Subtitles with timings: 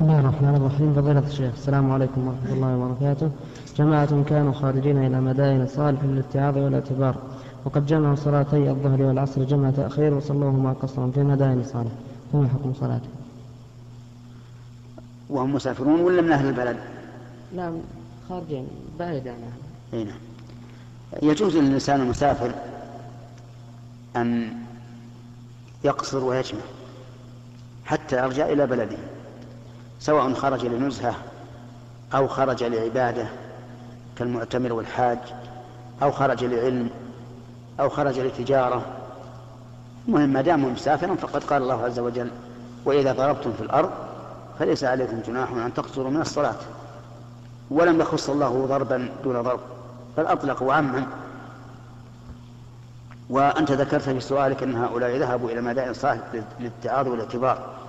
[0.00, 0.94] بسم الله الرحمن الرحيم.
[0.94, 3.30] فضيلة الشيخ السلام عليكم ورحمة الله وبركاته.
[3.76, 7.16] جماعة كانوا خارجين إلى مدائن صالح للاتعاظ والاعتبار
[7.64, 11.90] وقد جمعوا صلاتي الظهر والعصر جمع تأخير وصلوهما قصرا في مدائن صالح.
[12.32, 13.08] فما حكم صلاته؟
[15.30, 16.76] وهم مسافرون ولا من أهل البلد؟
[17.54, 17.72] لا
[18.28, 18.66] خارجين
[18.98, 19.34] بعيد عن
[19.92, 20.18] أهل نعم.
[21.22, 22.50] يجوز للإنسان المسافر
[24.16, 24.52] أن
[25.84, 26.60] يقصر ويجمع
[27.84, 28.98] حتى يرجع إلى بلده.
[30.00, 31.14] سواء خرج لنزهة
[32.14, 33.28] أو خرج لعبادة
[34.16, 35.18] كالمعتمر والحاج
[36.02, 36.90] أو خرج لعلم
[37.80, 38.82] أو خرج لتجارة.
[40.08, 42.30] المهم ما دام مسافرا فقد قال الله عز وجل
[42.84, 43.90] وإذا ضربتم في الأرض
[44.58, 46.56] فليس عليكم جناح أن تقصروا من الصلاة
[47.70, 49.60] ولم يخص الله ضربا دون ضرب
[50.16, 51.06] بل أطلق عما.
[53.30, 56.20] وأنت ذكرت في سؤالك أن هؤلاء ذهبوا إلى مدائن صالح
[56.60, 57.79] للاتعاظ والاعتبار.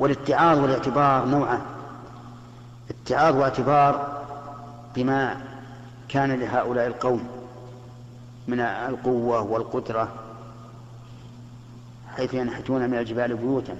[0.00, 1.60] والاتعاظ والاعتبار نوعان.
[2.90, 4.22] اتعاظ واعتبار
[4.96, 5.40] بما
[6.08, 7.28] كان لهؤلاء القوم
[8.48, 10.08] من القوة والقدرة
[12.16, 13.76] حيث ينحتون من الجبال بيوتا.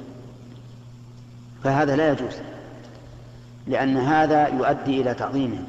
[1.64, 2.34] فهذا لا يجوز
[3.66, 5.64] لأن هذا يؤدي إلى تعظيمهم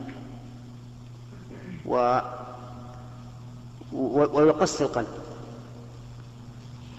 [1.86, 2.20] و
[3.94, 5.08] ويقص القلب.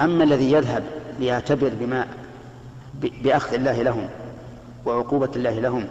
[0.00, 0.84] أما الذي يذهب
[1.18, 2.06] ليعتبر بما
[3.00, 4.08] بأخذ الله لهم
[4.86, 5.86] وعقوبة الله لهم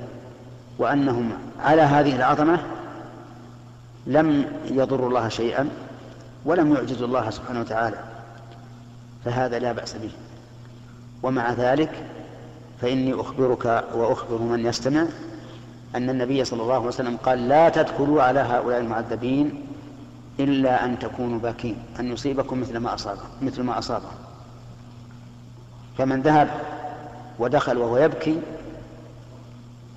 [0.80, 2.60] وأنهم على هذه العظمة
[4.08, 5.70] لم يضروا الله شيئا
[6.46, 7.98] ولم يعجزوا الله سبحانه وتعالى
[9.26, 10.12] فهذا لا بأس به.
[11.24, 12.04] ومع ذلك
[12.82, 13.66] فإني أخبرك
[13.96, 15.06] وأخبر من يستمع
[15.96, 19.62] أن النبي صلى الله عليه وسلم قال لا تدخلوا على هؤلاء المعذبين
[20.40, 24.10] إلا أن تكونوا باكين أن يصيبكم مثل ما أصابه مثل ما أصابه
[25.98, 26.50] فمن ذهب
[27.42, 28.40] ودخل وهو يبكي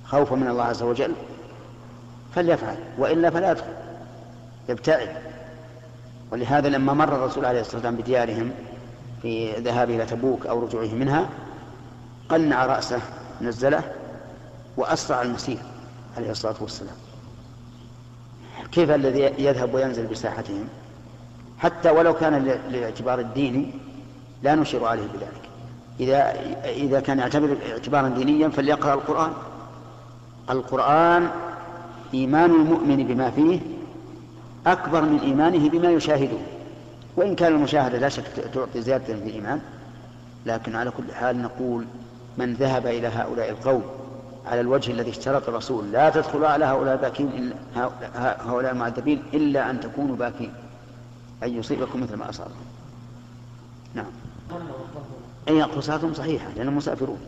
[0.05, 1.13] خوفا من الله عز وجل
[2.35, 3.73] فليفعل وإلا فلا يدخل
[4.69, 5.09] يبتعد.
[6.31, 8.51] ولهذا لما مر الرسول عليه الصلاة والسلام بديارهم
[9.21, 11.29] في ذهابه إلى تبوك أو رجوعه منها
[12.29, 12.99] قنع رأسه
[13.41, 13.81] نزله
[14.77, 15.59] وأسرع المسير
[16.17, 16.95] عليه الصلاة والسلام.
[18.71, 20.67] كيف الذي يذهب وينزل بساحتهم؟
[21.59, 23.71] حتى ولو كان للاعتبار الديني
[24.43, 25.44] لا نشير عليه بذلك.
[25.99, 26.33] إذا
[26.65, 29.31] إذا كان يعتبر اعتبارا دينيا فليقرأ القرآن.
[30.49, 31.29] القرآن
[32.13, 33.59] إيمان المؤمن بما فيه
[34.67, 36.37] أكبر من إيمانه بما يشاهده.
[37.17, 38.23] وإن كان المشاهدة لا شك
[38.53, 39.61] تعطي زيادة في الإيمان
[40.45, 41.85] لكن على كل حال نقول
[42.37, 43.83] من ذهب إلى هؤلاء القوم
[44.45, 47.51] على الوجه الذي اشترط الرسول لا تدخلوا على هؤلاء باكين
[48.15, 50.53] هؤلاء المعذبين إلا أن تكونوا باكين.
[51.43, 52.65] أن يصيبكم مثل ما أصابهم
[53.93, 54.05] نعم.
[55.49, 57.19] أي قصاتهم صحيحة لأنهم مسافرون.